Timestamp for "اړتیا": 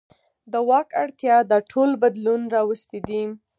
1.03-1.35